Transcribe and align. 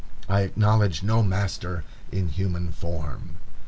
I 0.27 0.41
acknowledge 0.41 1.03
no 1.03 1.21
master 1.21 1.83
in 2.11 2.29
human 2.29 2.71
form." 2.71 3.35